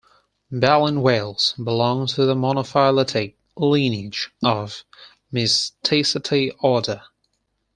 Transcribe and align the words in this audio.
Baleen 0.51 1.03
whales 1.03 1.53
belong 1.63 2.07
to 2.07 2.25
the 2.25 2.33
monophyletic 2.33 3.35
lineage 3.55 4.31
of 4.41 4.83
Mysticeti 5.31 6.51
order. 6.59 7.03